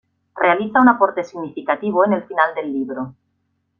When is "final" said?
2.23-2.55